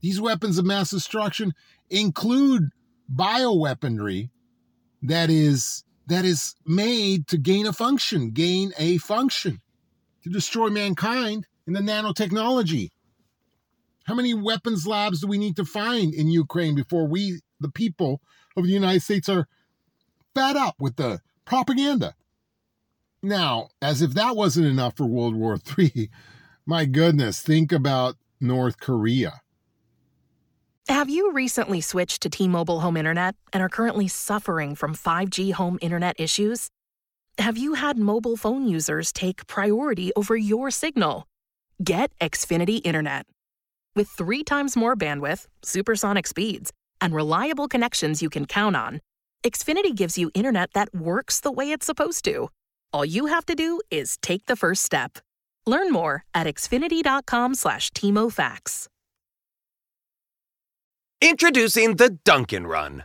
These 0.00 0.20
weapons 0.20 0.58
of 0.58 0.64
mass 0.64 0.90
destruction 0.90 1.52
include 1.90 2.70
bioweaponry 3.12 4.30
that 5.02 5.30
is 5.30 5.84
that 6.06 6.24
is 6.24 6.54
made 6.66 7.26
to 7.28 7.38
gain 7.38 7.66
a 7.66 7.72
function, 7.72 8.30
gain 8.30 8.72
a 8.78 8.98
function, 8.98 9.60
to 10.22 10.30
destroy 10.30 10.68
mankind 10.68 11.46
in 11.66 11.72
the 11.72 11.80
nanotechnology. 11.80 12.90
How 14.04 14.14
many 14.14 14.34
weapons 14.34 14.86
labs 14.86 15.20
do 15.20 15.28
we 15.28 15.38
need 15.38 15.56
to 15.56 15.64
find 15.64 16.12
in 16.12 16.28
Ukraine 16.28 16.74
before 16.74 17.06
we, 17.06 17.40
the 17.60 17.70
people 17.70 18.20
of 18.56 18.64
the 18.64 18.70
United 18.70 19.02
States, 19.02 19.28
are 19.28 19.46
fed 20.34 20.56
up 20.56 20.76
with 20.78 20.96
the 20.96 21.20
propaganda. 21.44 22.14
Now, 23.22 23.68
as 23.80 24.02
if 24.02 24.14
that 24.14 24.36
wasn't 24.36 24.66
enough 24.66 24.96
for 24.96 25.06
World 25.06 25.36
War 25.36 25.58
III, 25.78 26.10
my 26.66 26.84
goodness, 26.84 27.40
think 27.40 27.72
about 27.72 28.16
North 28.40 28.80
Korea. 28.80 29.40
Have 30.88 31.08
you 31.08 31.32
recently 31.32 31.80
switched 31.80 32.22
to 32.22 32.28
T 32.28 32.48
Mobile 32.48 32.80
Home 32.80 32.96
Internet 32.96 33.36
and 33.52 33.62
are 33.62 33.68
currently 33.68 34.08
suffering 34.08 34.74
from 34.74 34.94
5G 34.94 35.52
home 35.52 35.78
internet 35.80 36.16
issues? 36.18 36.68
Have 37.38 37.56
you 37.56 37.74
had 37.74 37.96
mobile 37.96 38.36
phone 38.36 38.66
users 38.66 39.12
take 39.12 39.46
priority 39.46 40.12
over 40.16 40.36
your 40.36 40.70
signal? 40.70 41.26
Get 41.82 42.10
Xfinity 42.18 42.80
Internet. 42.84 43.26
With 43.94 44.08
three 44.08 44.42
times 44.42 44.76
more 44.76 44.96
bandwidth, 44.96 45.46
supersonic 45.62 46.26
speeds, 46.26 46.72
and 47.00 47.14
reliable 47.14 47.68
connections 47.68 48.20
you 48.20 48.28
can 48.28 48.44
count 48.44 48.74
on, 48.76 49.00
Xfinity 49.44 49.94
gives 49.94 50.16
you 50.16 50.30
internet 50.34 50.72
that 50.74 50.94
works 50.94 51.40
the 51.40 51.50
way 51.50 51.72
it's 51.72 51.86
supposed 51.86 52.24
to. 52.24 52.48
All 52.92 53.04
you 53.04 53.26
have 53.26 53.44
to 53.46 53.54
do 53.54 53.80
is 53.90 54.16
take 54.18 54.46
the 54.46 54.56
first 54.56 54.84
step. 54.84 55.18
Learn 55.66 55.92
more 55.92 56.24
at 56.34 56.46
xfinity.com 56.46 57.54
slash 57.54 57.90
TimoFax. 57.90 58.86
Introducing 61.20 61.96
the 61.96 62.18
Dunkin' 62.24 62.66
Run. 62.66 63.04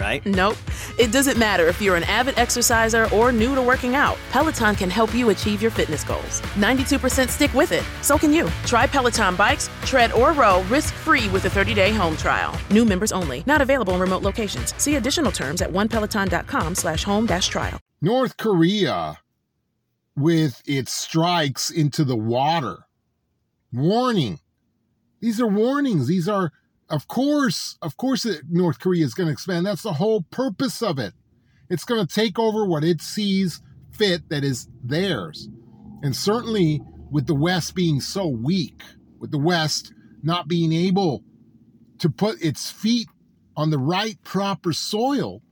right? 0.00 0.24
Nope. 0.26 0.56
It 0.98 1.12
doesn't 1.12 1.38
matter 1.38 1.68
if 1.68 1.80
you're 1.80 1.96
an 1.96 2.04
avid 2.04 2.38
exerciser 2.38 3.08
or 3.14 3.30
new 3.30 3.54
to 3.54 3.62
working 3.62 3.94
out. 3.94 4.16
Peloton 4.30 4.74
can 4.74 4.90
help 4.90 5.14
you 5.14 5.30
achieve 5.30 5.62
your 5.62 5.70
fitness 5.70 6.02
goals. 6.02 6.40
92% 6.56 7.28
stick 7.28 7.54
with 7.54 7.72
it. 7.72 7.84
So 8.02 8.18
can 8.18 8.32
you. 8.32 8.48
Try 8.66 8.86
Peloton 8.86 9.36
bikes, 9.36 9.68
tread, 9.84 10.12
or 10.12 10.32
row 10.32 10.62
risk-free 10.64 11.28
with 11.28 11.44
a 11.44 11.48
30-day 11.48 11.92
home 11.92 12.16
trial. 12.16 12.58
New 12.70 12.84
members 12.84 13.12
only. 13.12 13.44
Not 13.46 13.60
available 13.60 13.94
in 13.94 14.00
remote 14.00 14.22
locations. 14.22 14.74
See 14.82 14.96
additional 14.96 15.30
terms 15.30 15.62
at 15.62 15.70
onepeloton.com 15.70 16.74
slash 16.74 17.04
home 17.04 17.26
dash 17.26 17.48
trial. 17.48 17.78
North 18.02 18.36
Korea 18.36 19.18
with 20.16 20.62
its 20.66 20.92
strikes 20.92 21.70
into 21.70 22.04
the 22.04 22.16
water. 22.16 22.86
Warning 23.72 24.40
these 25.20 25.40
are 25.40 25.46
warnings. 25.46 26.06
These 26.06 26.28
are, 26.28 26.52
of 26.90 27.06
course, 27.06 27.78
of 27.82 27.96
course, 27.96 28.26
North 28.50 28.80
Korea 28.80 29.04
is 29.04 29.14
going 29.14 29.28
to 29.28 29.32
expand. 29.32 29.64
That's 29.64 29.82
the 29.82 29.94
whole 29.94 30.22
purpose 30.30 30.82
of 30.82 30.98
it. 30.98 31.14
It's 31.68 31.84
going 31.84 32.04
to 32.04 32.14
take 32.14 32.38
over 32.38 32.66
what 32.66 32.82
it 32.82 33.00
sees 33.00 33.60
fit 33.92 34.28
that 34.28 34.42
is 34.42 34.68
theirs. 34.82 35.48
And 36.02 36.14
certainly 36.14 36.82
with 37.10 37.26
the 37.26 37.34
West 37.34 37.74
being 37.74 38.00
so 38.00 38.26
weak, 38.26 38.82
with 39.20 39.30
the 39.30 39.38
West 39.38 39.92
not 40.22 40.48
being 40.48 40.72
able 40.72 41.22
to 41.98 42.10
put 42.10 42.42
its 42.42 42.70
feet 42.70 43.08
on 43.56 43.70
the 43.70 43.78
right, 43.78 44.22
proper 44.24 44.72
soil, 44.72 45.42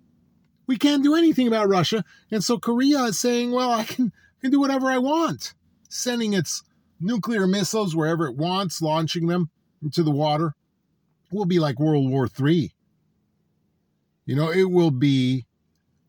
we 0.66 0.76
can't 0.76 1.04
do 1.04 1.14
anything 1.14 1.47
about 1.47 1.68
Russia. 1.68 2.04
And 2.33 2.42
so 2.42 2.59
Korea 2.59 3.04
is 3.04 3.18
saying, 3.18 3.52
well, 3.52 3.71
I 3.71 3.85
can, 3.85 4.12
can 4.40 4.50
do 4.50 4.61
whatever 4.61 4.90
I 4.90 4.99
want, 4.99 5.54
sending 5.88 6.33
its 6.33 6.64
nuclear 7.00 7.47
missiles 7.47 7.95
wherever 7.95 8.26
it 8.26 8.37
wants, 8.37 8.83
launching 8.83 9.28
them 9.28 9.50
into 9.83 10.02
the 10.02 10.11
water 10.11 10.54
will 11.30 11.47
be 11.47 11.58
like 11.58 11.78
World 11.78 12.11
War 12.11 12.28
III. 12.40 12.73
You 14.26 14.37
know, 14.37 14.50
it 14.50 14.70
will 14.70 14.90
be 14.90 15.47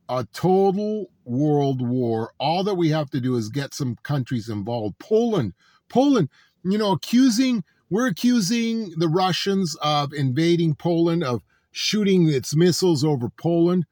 a 0.10 0.26
total 0.34 1.10
world 1.24 1.88
war. 1.88 2.34
All 2.40 2.64
that 2.64 2.76
we 2.76 2.90
have 2.90 3.10
to 3.12 3.22
do 3.22 3.36
is 3.36 3.50
get 3.50 3.74
some 3.74 3.96
countries 4.04 4.50
involved. 4.50 5.00
Poland, 5.00 5.54
Poland, 5.88 6.30
you 6.64 6.78
know, 6.78 6.92
accusing, 6.92 7.64
we're 7.90 8.08
accusing 8.08 8.92
the 8.98 9.08
Russians 9.08 9.76
of 9.82 10.14
invading 10.14 10.76
Poland, 10.76 11.24
of 11.24 11.44
shooting 11.72 12.28
its 12.28 12.56
missiles 12.56 13.04
over 13.04 13.30
Poland. 13.30 13.86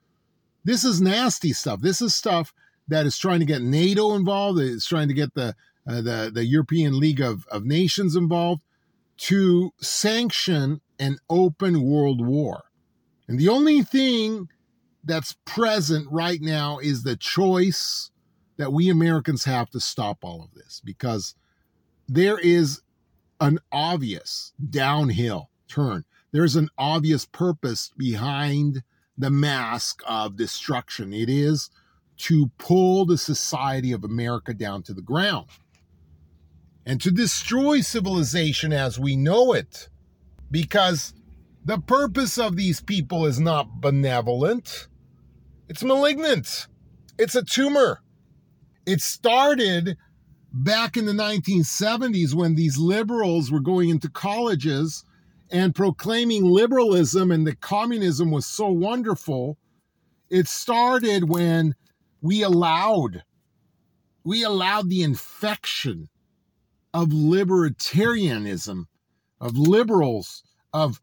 This 0.64 0.84
is 0.84 1.00
nasty 1.00 1.54
stuff. 1.54 1.82
This 1.82 2.02
is 2.02 2.16
stuff 2.16 2.54
that 2.88 3.06
is 3.06 3.18
trying 3.18 3.40
to 3.40 3.46
get 3.46 3.62
NATO 3.62 4.16
involved. 4.16 4.60
It's 4.60 4.88
trying 4.88 5.08
to 5.08 5.14
get 5.14 5.34
the 5.36 5.56
uh, 5.88 6.02
the 6.02 6.32
the 6.34 6.46
European 6.46 7.00
League 7.00 7.22
of, 7.22 7.48
of 7.48 7.64
Nations 7.64 8.16
involved 8.16 8.62
to 9.18 9.72
sanction 9.80 10.82
an 11.00 11.18
open 11.30 11.82
world 11.82 12.26
war. 12.26 12.64
And 13.28 13.40
the 13.40 13.50
only 13.50 13.84
thing 13.84 14.50
that's 15.04 15.36
present 15.46 16.08
right 16.12 16.42
now 16.42 16.80
is 16.80 17.04
the 17.04 17.16
choice 17.16 18.12
that 18.58 18.74
we 18.74 18.90
Americans 18.90 19.46
have 19.46 19.70
to 19.70 19.80
stop 19.80 20.20
all 20.24 20.44
of 20.44 20.54
this 20.54 20.82
because 20.84 21.36
there 22.08 22.40
is 22.40 22.82
an 23.40 23.60
obvious 23.72 24.54
downhill 24.70 25.50
turn. 25.68 26.04
There's 26.32 26.56
an 26.56 26.70
obvious 26.78 27.26
purpose 27.26 27.92
behind 27.98 28.84
the 29.18 29.30
mask 29.30 30.02
of 30.08 30.36
destruction. 30.36 31.14
It 31.14 31.30
is 31.30 31.70
to 32.18 32.52
pull 32.58 33.06
the 33.06 33.18
society 33.18 33.92
of 33.92 34.04
America 34.04 34.54
down 34.54 34.84
to 34.84 34.94
the 34.94 35.02
ground 35.02 35.48
and 36.86 37.00
to 37.02 37.12
destroy 37.12 37.82
civilization 37.82 38.74
as 38.74 39.00
we 39.00 39.16
know 39.16 39.54
it. 39.54 39.90
Because 40.50 41.14
the 41.66 41.80
purpose 41.80 42.38
of 42.38 42.56
these 42.56 42.82
people 42.82 43.26
is 43.26 43.40
not 43.40 43.82
benevolent, 43.82 44.88
it's 45.68 45.84
malignant, 45.84 46.68
it's 47.18 47.36
a 47.36 47.44
tumor. 47.44 48.02
It 48.86 49.02
started 49.02 49.98
back 50.54 50.96
in 50.96 51.06
the 51.06 51.12
1970s 51.12 52.34
when 52.34 52.56
these 52.56 52.78
liberals 52.78 53.52
were 53.52 53.60
going 53.60 53.90
into 53.90 54.10
colleges 54.10 55.04
and 55.52 55.76
proclaiming 55.76 56.46
liberalism 56.46 57.32
and 57.32 57.46
that 57.48 57.60
communism 57.62 58.32
was 58.32 58.46
so 58.46 58.70
wonderful. 58.70 59.58
It 60.30 60.48
started 60.48 61.30
when 61.30 61.76
we 62.22 62.44
allowed 62.44 63.24
we 64.28 64.44
allowed 64.44 64.90
the 64.90 65.04
infection 65.04 66.10
of 66.94 67.10
libertarianism, 67.10 68.88
of 69.40 69.58
liberals, 69.58 70.44
of 70.74 71.02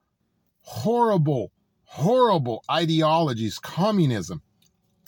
horrible, 0.62 1.52
horrible 1.84 2.64
ideologies, 2.70 3.58
communism, 3.58 4.42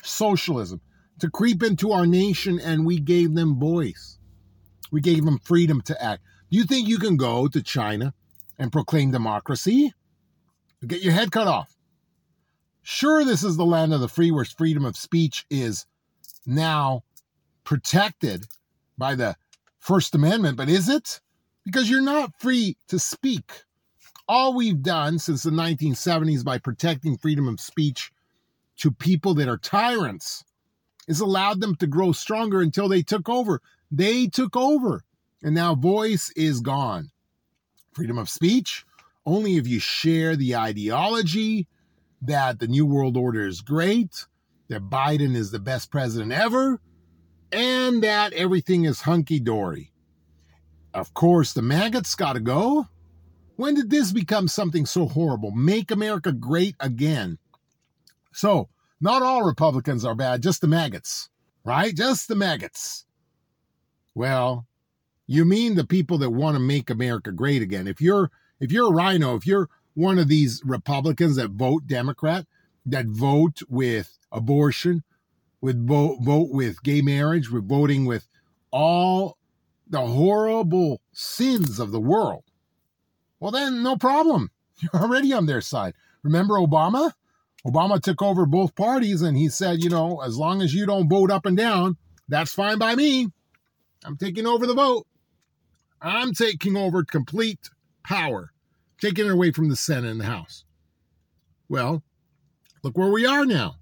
socialism, 0.03 0.81
to 1.19 1.31
creep 1.31 1.63
into 1.63 1.93
our 1.93 2.07
nation, 2.07 2.61
and 2.61 2.85
we 2.85 3.01
gave 3.01 3.35
them 3.35 3.59
voice. 3.59 4.19
We 4.91 5.01
gave 5.01 5.25
them 5.25 5.39
freedom 5.39 5.81
to 5.83 6.03
act. 6.03 6.23
Do 6.51 6.57
you 6.59 6.65
think 6.65 6.89
you 6.89 6.99
can 6.99 7.17
go 7.17 7.49
to 7.49 7.63
China 7.63 8.15
and 8.59 8.71
proclaim 8.71 9.11
democracy? 9.11 9.93
Get 10.87 11.03
your 11.03 11.13
head 11.13 11.33
cut 11.33 11.49
off. 11.49 11.75
Sure, 12.83 13.25
this 13.25 13.43
is 13.43 13.57
the 13.57 13.65
land 13.65 13.93
of 13.93 14.01
the 14.01 14.09
free 14.09 14.31
where 14.31 14.45
freedom 14.45 14.85
of 14.85 14.97
speech 14.97 15.45
is 15.51 15.87
now 16.47 17.03
protected 17.65 18.45
by 18.97 19.17
the 19.17 19.37
First 19.81 20.15
Amendment, 20.15 20.57
but 20.57 20.69
is 20.69 20.89
it? 20.89 21.21
Because 21.67 21.91
you're 21.91 22.01
not 22.01 22.39
free 22.39 22.77
to 22.87 22.99
speak. 23.01 23.65
All 24.29 24.55
we've 24.55 24.83
done 24.83 25.19
since 25.19 25.43
the 25.43 25.51
1970s 25.51 26.45
by 26.45 26.59
protecting 26.59 27.19
freedom 27.19 27.49
of 27.49 27.61
speech 27.61 28.13
to 28.77 28.93
people 28.93 29.35
that 29.35 29.49
are 29.49 29.59
tyrants 29.59 30.45
is 31.09 31.19
allowed 31.19 31.61
them 31.61 31.75
to 31.77 31.89
grow 31.89 32.13
stronger 32.13 32.61
until 32.61 32.89
they 32.89 33.03
took 33.03 33.29
over. 33.29 33.61
They 33.91 34.29
took 34.29 34.57
over, 34.57 35.03
and 35.43 35.57
now 35.57 35.75
voice 35.75 36.31
is 36.37 36.61
gone. 36.61 37.11
Freedom 37.93 38.19
of 38.19 38.29
speech, 38.29 38.85
only 39.25 39.57
if 39.57 39.67
you 39.67 39.81
share 39.81 40.37
the 40.37 40.55
ideology 40.55 41.67
that 42.23 42.61
the 42.61 42.69
New 42.69 42.87
World 42.87 43.17
Order 43.17 43.45
is 43.45 43.61
great, 43.61 44.27
that 44.69 44.89
Biden 44.89 45.35
is 45.35 45.51
the 45.51 45.59
best 45.59 45.91
president 45.91 46.31
ever, 46.31 46.81
and 47.51 48.05
that 48.05 48.33
everything 48.35 48.85
is 48.85 49.01
hunky 49.01 49.41
dory. 49.41 49.93
Of 50.97 51.13
course, 51.13 51.53
the 51.53 51.61
maggots 51.61 52.15
got 52.15 52.33
to 52.33 52.41
go. 52.41 52.89
When 53.57 53.75
did 53.75 53.91
this 53.91 54.13
become 54.13 54.49
something 54.49 54.87
so 54.87 55.07
horrible? 55.07 55.51
Make 55.51 55.91
America 55.91 56.33
great 56.33 56.75
again. 56.81 57.37
So, 58.33 58.71
not 58.99 59.21
all 59.21 59.43
Republicans 59.43 60.07
are 60.07 60.15
bad, 60.15 60.43
just 60.43 60.63
the 60.63 60.69
maggots, 60.69 61.29
right? 61.65 61.95
Just 61.95 62.29
the 62.29 62.35
maggots. 62.35 63.05
Well, 64.15 64.67
you 65.27 65.45
mean 65.45 65.75
the 65.75 65.87
people 65.87 66.17
that 66.17 66.31
want 66.31 66.55
to 66.55 66.61
make 66.61 66.89
America 66.89 67.31
great 67.31 67.61
again. 67.61 67.87
If 67.87 68.01
you're 68.01 68.31
if 68.59 68.73
you're 68.73 68.91
a 68.91 68.97
RINO, 68.97 69.37
if 69.37 69.47
you're 69.47 69.69
one 69.93 70.19
of 70.19 70.29
these 70.29 70.63
Republicans 70.65 71.37
that 71.37 71.51
vote 71.51 71.87
Democrat, 71.87 72.47
that 72.87 73.05
vote 73.05 73.61
with 73.69 74.17
abortion, 74.33 75.05
with 75.61 75.87
vote, 75.87 76.21
vote 76.23 76.49
with 76.51 76.83
gay 76.83 77.03
marriage, 77.03 77.51
with 77.51 77.69
voting 77.69 78.07
with 78.07 78.27
all 78.71 79.37
the 79.89 80.01
horrible 80.01 81.01
sins 81.13 81.79
of 81.79 81.93
the 81.93 82.01
world, 82.01 82.45
well, 83.41 83.53
then 83.53 83.83
no 83.83 83.97
problem. 83.97 84.51
You're 84.81 85.03
already 85.03 85.33
on 85.33 85.47
their 85.47 85.61
side. 85.61 85.95
Remember 86.23 86.55
Obama? 86.55 87.13
Obama 87.67 88.01
took 88.01 88.23
over 88.23 88.47
both 88.47 88.75
parties 88.75 89.23
and 89.23 89.37
he 89.37 89.49
said, 89.49 89.83
you 89.83 89.91
know, 89.91 90.21
as 90.21 90.37
long 90.37 90.63
as 90.63 90.75
you 90.75 90.87
don't 90.87 91.09
vote 91.09 91.31
up 91.31 91.47
and 91.47 91.57
down, 91.57 91.97
that's 92.29 92.55
fine 92.55 92.79
by 92.79 92.95
me. 92.95 93.29
I'm 94.05 94.17
taking 94.17 94.47
over 94.47 94.67
the 94.67 94.75
vote. 94.75 95.07
I'm 96.01 96.33
taking 96.33 96.77
over 96.77 97.05
complete 97.05 97.71
power, 98.05 98.53
taking 99.01 99.27
it 99.27 99.33
away 99.33 99.51
from 99.51 99.69
the 99.69 99.77
Senate 99.77 100.11
and 100.11 100.21
the 100.21 100.27
House. 100.27 100.65
Well, 101.69 102.03
look 102.83 102.97
where 102.97 103.11
we 103.11 103.27
are 103.27 103.45
now. 103.45 103.77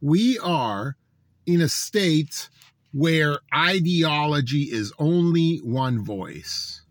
We 0.00 0.38
are 0.38 0.96
in 1.44 1.60
a 1.60 1.68
state 1.68 2.48
where 2.92 3.38
ideology 3.54 4.62
is 4.62 4.92
only 4.98 5.58
one 5.58 6.04
voice. 6.04 6.82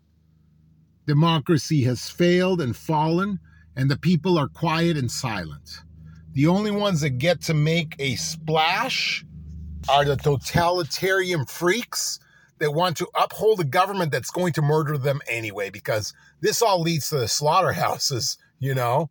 Democracy 1.06 1.82
has 1.84 2.08
failed 2.08 2.60
and 2.60 2.76
fallen, 2.76 3.40
and 3.74 3.90
the 3.90 3.98
people 3.98 4.38
are 4.38 4.48
quiet 4.48 4.96
and 4.96 5.10
silent. 5.10 5.82
The 6.32 6.46
only 6.46 6.70
ones 6.70 7.00
that 7.00 7.18
get 7.18 7.40
to 7.42 7.54
make 7.54 7.96
a 7.98 8.14
splash 8.16 9.24
are 9.88 10.04
the 10.04 10.16
totalitarian 10.16 11.46
freaks 11.46 12.20
that 12.58 12.74
want 12.74 12.96
to 12.98 13.08
uphold 13.14 13.60
a 13.60 13.64
government 13.64 14.12
that's 14.12 14.30
going 14.30 14.52
to 14.52 14.62
murder 14.62 14.98
them 14.98 15.20
anyway, 15.28 15.70
because 15.70 16.12
this 16.40 16.60
all 16.60 16.82
leads 16.82 17.08
to 17.08 17.18
the 17.18 17.28
slaughterhouses, 17.28 18.36
you 18.58 18.74
know? 18.74 19.10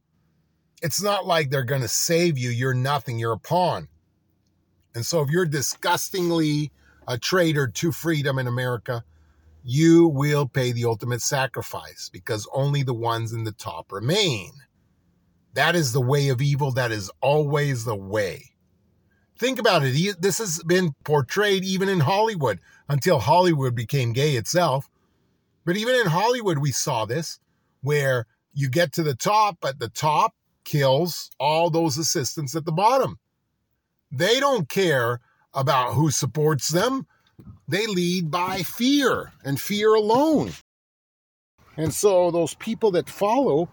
It's 0.82 1.02
not 1.02 1.26
like 1.26 1.50
they're 1.50 1.64
going 1.64 1.82
to 1.82 1.88
save 1.88 2.38
you. 2.38 2.50
You're 2.50 2.74
nothing. 2.74 3.18
You're 3.18 3.34
a 3.34 3.40
pawn. 3.40 3.88
And 4.94 5.06
so 5.06 5.22
if 5.22 5.30
you're 5.30 5.46
disgustingly 5.46 6.72
a 7.08 7.18
traitor 7.18 7.68
to 7.68 7.92
freedom 7.92 8.38
in 8.40 8.48
America, 8.48 9.04
you 9.64 10.08
will 10.08 10.48
pay 10.48 10.72
the 10.72 10.86
ultimate 10.86 11.22
sacrifice 11.22 12.10
because 12.12 12.48
only 12.54 12.84
the 12.84 12.94
ones 12.94 13.34
in 13.34 13.44
the 13.44 13.52
top 13.52 13.92
remain. 13.92 14.52
That 15.54 15.76
is 15.76 15.92
the 15.92 16.02
way 16.02 16.30
of 16.30 16.42
evil. 16.42 16.72
That 16.72 16.92
is 16.92 17.10
always 17.22 17.84
the 17.84 17.96
way. 17.96 18.52
Think 19.40 19.60
about 19.60 19.84
it. 19.84 20.22
This 20.22 20.38
has 20.38 20.64
been 20.64 20.94
portrayed 21.04 21.64
even 21.64 21.90
in 21.90 22.00
Hollywood 22.00 22.60
until 22.90 23.20
Hollywood 23.20 23.76
became 23.76 24.14
gay 24.14 24.36
itself. 24.36 24.90
But 25.66 25.78
even 25.78 25.96
in 25.96 26.08
Hollywood, 26.08 26.60
we 26.60 26.72
saw 26.72 27.06
this 27.06 27.40
where 27.82 28.26
you 28.54 28.70
get 28.70 28.94
to 28.94 29.04
the 29.04 29.16
top, 29.16 29.58
but 29.62 29.80
the 29.80 29.90
top 29.90 30.34
kills 30.64 31.30
all 31.40 31.70
those 31.70 31.98
assistants 31.98 32.56
at 32.56 32.66
the 32.66 32.72
bottom. 32.72 33.20
They 34.12 34.40
don't 34.40 34.70
care 34.70 35.20
about 35.58 35.96
who 35.96 36.12
supports 36.12 36.70
them. 36.70 37.06
They 37.68 37.86
lead 37.88 38.32
by 38.32 38.60
fear 38.60 39.34
and 39.44 39.60
fear 39.60 39.94
alone. 39.94 40.52
And 41.76 41.94
so 41.94 42.32
those 42.32 42.54
people 42.54 42.92
that 42.92 43.10
follow 43.10 43.70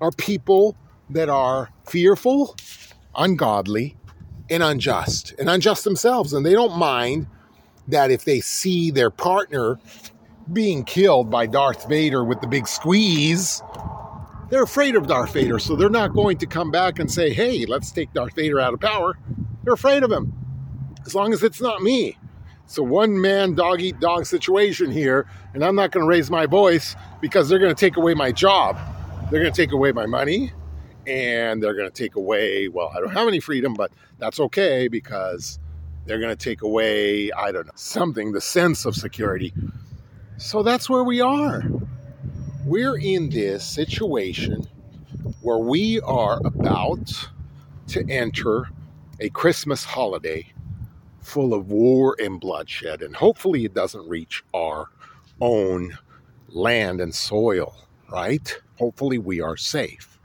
are 0.00 0.10
people 0.10 0.76
that 1.08 1.28
are 1.28 1.70
fearful, 1.88 2.56
ungodly, 3.16 3.96
and 4.50 4.62
unjust, 4.62 5.34
and 5.38 5.48
unjust 5.48 5.84
themselves. 5.84 6.32
And 6.32 6.44
they 6.44 6.52
don't 6.52 6.76
mind 6.76 7.28
that 7.88 8.10
if 8.10 8.24
they 8.24 8.40
see 8.40 8.90
their 8.90 9.10
partner 9.10 9.78
being 10.52 10.84
killed 10.84 11.30
by 11.30 11.46
Darth 11.46 11.88
Vader 11.88 12.24
with 12.24 12.40
the 12.40 12.46
big 12.48 12.66
squeeze, 12.66 13.62
they're 14.48 14.64
afraid 14.64 14.96
of 14.96 15.06
Darth 15.06 15.32
Vader. 15.32 15.60
So 15.60 15.76
they're 15.76 15.88
not 15.88 16.12
going 16.12 16.38
to 16.38 16.46
come 16.46 16.72
back 16.72 16.98
and 16.98 17.10
say, 17.10 17.32
hey, 17.32 17.66
let's 17.66 17.92
take 17.92 18.12
Darth 18.12 18.34
Vader 18.34 18.58
out 18.58 18.74
of 18.74 18.80
power. 18.80 19.16
They're 19.62 19.74
afraid 19.74 20.02
of 20.02 20.10
him. 20.10 20.39
As 21.06 21.14
long 21.14 21.32
as 21.32 21.42
it's 21.42 21.60
not 21.60 21.82
me. 21.82 22.16
It's 22.64 22.78
a 22.78 22.82
one 22.84 23.20
man 23.20 23.56
dog 23.56 23.80
eat 23.80 23.98
dog 23.98 24.26
situation 24.26 24.92
here, 24.92 25.26
and 25.54 25.64
I'm 25.64 25.74
not 25.74 25.90
going 25.90 26.04
to 26.04 26.08
raise 26.08 26.30
my 26.30 26.46
voice 26.46 26.94
because 27.20 27.48
they're 27.48 27.58
going 27.58 27.74
to 27.74 27.80
take 27.80 27.96
away 27.96 28.14
my 28.14 28.30
job. 28.30 28.78
They're 29.30 29.40
going 29.40 29.52
to 29.52 29.62
take 29.62 29.72
away 29.72 29.90
my 29.90 30.06
money 30.06 30.52
and 31.06 31.62
they're 31.62 31.74
going 31.74 31.90
to 31.90 32.02
take 32.02 32.14
away, 32.14 32.68
well, 32.68 32.92
I 32.96 33.00
don't 33.00 33.12
have 33.12 33.26
any 33.26 33.40
freedom, 33.40 33.74
but 33.74 33.90
that's 34.18 34.38
okay 34.38 34.86
because 34.86 35.58
they're 36.06 36.20
going 36.20 36.36
to 36.36 36.44
take 36.44 36.62
away, 36.62 37.32
I 37.32 37.50
don't 37.52 37.66
know, 37.66 37.72
something, 37.74 38.32
the 38.32 38.40
sense 38.40 38.84
of 38.84 38.94
security. 38.94 39.52
So 40.36 40.62
that's 40.62 40.88
where 40.88 41.04
we 41.04 41.20
are. 41.20 41.64
We're 42.64 42.96
in 42.96 43.30
this 43.30 43.64
situation 43.64 44.66
where 45.42 45.58
we 45.58 46.00
are 46.02 46.40
about 46.44 47.28
to 47.88 48.08
enter 48.08 48.68
a 49.18 49.28
Christmas 49.30 49.84
holiday 49.84 50.52
full 51.30 51.54
of 51.54 51.70
war 51.70 52.16
and 52.18 52.40
bloodshed, 52.40 53.02
and 53.02 53.14
hopefully 53.14 53.64
it 53.64 53.72
doesn't 53.72 54.08
reach 54.08 54.42
our 54.52 54.88
own 55.40 55.96
land 56.48 57.00
and 57.00 57.14
soil, 57.14 57.74
right? 58.12 58.60
Hopefully 58.78 59.16
we 59.16 59.40
are 59.40 59.56
safe. 59.56 60.18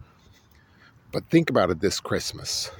But 1.11 1.29
think 1.29 1.51
about 1.51 1.69
it 1.69 1.79
this 1.79 1.99
Christmas. 1.99 2.71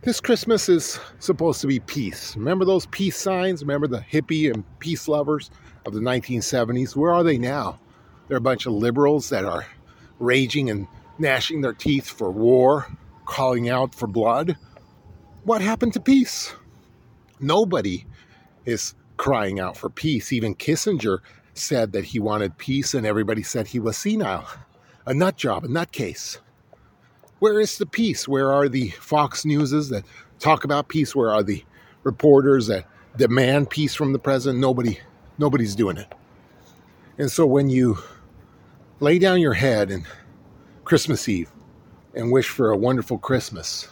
This 0.00 0.20
Christmas 0.20 0.70
is 0.70 0.98
supposed 1.18 1.60
to 1.60 1.66
be 1.66 1.80
peace. 1.80 2.34
Remember 2.34 2.64
those 2.64 2.86
peace 2.86 3.16
signs? 3.16 3.60
Remember 3.60 3.86
the 3.86 4.00
hippie 4.00 4.52
and 4.52 4.64
peace 4.78 5.06
lovers 5.06 5.50
of 5.84 5.92
the 5.92 6.00
1970s? 6.00 6.96
Where 6.96 7.12
are 7.12 7.22
they 7.22 7.36
now? 7.36 7.78
They're 8.26 8.38
a 8.38 8.40
bunch 8.40 8.66
of 8.66 8.72
liberals 8.72 9.28
that 9.28 9.44
are 9.44 9.66
raging 10.18 10.70
and 10.70 10.88
gnashing 11.18 11.60
their 11.60 11.74
teeth 11.74 12.08
for 12.08 12.30
war, 12.30 12.86
calling 13.26 13.68
out 13.68 13.94
for 13.94 14.06
blood. 14.06 14.56
What 15.44 15.60
happened 15.60 15.92
to 15.92 16.00
peace? 16.00 16.54
Nobody 17.40 18.06
is 18.64 18.94
crying 19.16 19.60
out 19.60 19.76
for 19.76 19.88
peace. 19.88 20.32
Even 20.32 20.54
Kissinger 20.54 21.18
said 21.54 21.92
that 21.92 22.04
he 22.04 22.18
wanted 22.18 22.58
peace, 22.58 22.94
and 22.94 23.06
everybody 23.06 23.42
said 23.42 23.66
he 23.66 23.78
was 23.78 23.96
senile, 23.96 24.46
a 25.06 25.14
nut 25.14 25.36
job, 25.36 25.64
a 25.64 25.68
nutcase. 25.68 26.38
Where 27.38 27.60
is 27.60 27.78
the 27.78 27.86
peace? 27.86 28.26
Where 28.26 28.50
are 28.50 28.68
the 28.68 28.90
Fox 28.90 29.44
Newses 29.44 29.90
that 29.90 30.04
talk 30.38 30.64
about 30.64 30.88
peace? 30.88 31.14
Where 31.14 31.30
are 31.30 31.42
the 31.42 31.64
reporters 32.02 32.66
that 32.68 32.86
demand 33.16 33.70
peace 33.70 33.94
from 33.94 34.12
the 34.12 34.18
president? 34.18 34.60
Nobody, 34.60 34.98
nobody's 35.38 35.74
doing 35.74 35.96
it. 35.98 36.12
And 37.18 37.30
so 37.30 37.46
when 37.46 37.68
you 37.68 37.98
lay 39.00 39.18
down 39.18 39.40
your 39.40 39.54
head 39.54 39.90
and 39.90 40.06
Christmas 40.84 41.28
Eve 41.28 41.50
and 42.14 42.32
wish 42.32 42.48
for 42.48 42.70
a 42.70 42.76
wonderful 42.76 43.18
Christmas, 43.18 43.88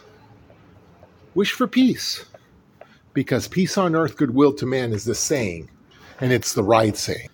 wish 1.35 1.51
for 1.51 1.67
peace. 1.67 2.25
Because 3.15 3.47
peace 3.47 3.77
on 3.77 3.95
earth, 3.95 4.17
goodwill 4.17 4.51
to 4.55 4.65
man 4.65 4.91
is 4.91 5.05
the 5.05 5.15
saying, 5.15 5.71
and 6.19 6.33
it's 6.33 6.51
the 6.51 6.61
right 6.61 6.97
saying. 6.97 7.29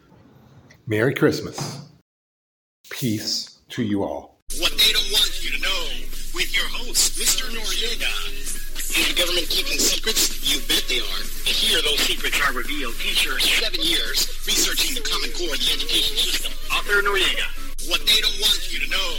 Merry 0.85 1.11
Christmas. 1.11 1.81
Peace 2.91 3.59
to 3.69 3.81
you 3.81 4.03
all. 4.03 4.37
What 4.59 4.77
they 4.77 4.93
don't 4.93 5.11
want 5.11 5.43
you 5.43 5.49
to 5.57 5.59
know 5.59 5.83
with 6.35 6.53
your 6.53 6.69
host, 6.69 7.17
Mr. 7.17 7.49
Noriega. 7.49 8.13
Is 8.93 9.07
the 9.09 9.17
government 9.17 9.49
keeping 9.49 9.79
secrets? 9.79 10.45
You 10.45 10.61
bet 10.69 10.85
they 10.87 10.99
are. 10.99 11.21
And 11.49 11.57
here 11.57 11.81
those 11.81 11.99
secrets 12.01 12.39
are 12.45 12.53
revealed. 12.53 12.93
Teacher, 13.01 13.39
seven 13.39 13.81
years 13.81 14.29
researching 14.45 14.93
the 14.93 15.01
Common 15.01 15.31
Core 15.33 15.49
of 15.49 15.59
the 15.65 15.71
education 15.73 16.15
system. 16.15 16.53
Author 16.69 17.01
Noriega. 17.01 17.89
What 17.89 18.05
they 18.05 18.21
don't 18.21 18.37
want 18.37 18.69
you 18.69 18.85
to 18.85 18.89
know 18.91 19.17